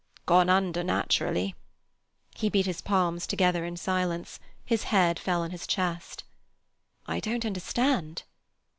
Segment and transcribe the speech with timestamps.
[0.25, 1.53] "Gone under naturally."
[2.35, 6.23] He beat his palms together in silence; his head fell on his chest.
[7.05, 8.23] "I don't understand."